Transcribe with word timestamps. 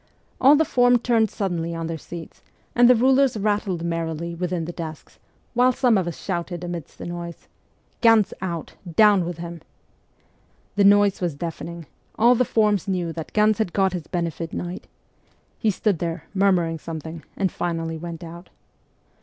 All 0.41 0.55
the 0.55 0.65
form 0.65 0.97
turned 0.97 1.29
suddenly 1.29 1.75
on 1.75 1.85
their 1.85 1.95
seats, 1.99 2.41
and 2.73 2.89
the 2.89 2.95
rulers 2.95 3.37
rattled 3.37 3.83
merrily 3.83 4.33
within 4.33 4.65
the 4.65 4.71
desks, 4.71 5.19
while 5.53 5.71
some 5.71 5.95
of 5.95 6.07
us 6.07 6.17
shouted 6.19 6.63
amidst 6.63 6.97
the 6.97 7.05
noise,' 7.05 7.47
Ganz 8.01 8.33
out! 8.41 8.73
Down 8.95 9.23
with 9.25 9.37
him!' 9.37 9.61
The 10.75 10.83
noise 10.83 11.21
was 11.21 11.35
deafening; 11.35 11.85
all 12.17 12.33
the 12.33 12.45
forms 12.45 12.87
knew 12.87 13.13
that 13.13 13.33
Ganz 13.33 13.59
had 13.59 13.73
got 13.73 13.93
his 13.93 14.07
benefit 14.07 14.53
night. 14.53 14.87
He 15.59 15.69
stood 15.69 15.99
there, 15.99 16.23
murmuring 16.33 16.79
something, 16.79 17.23
and 17.37 17.51
finally 17.51 17.99
went 17.99 18.23
out. 18.23 18.49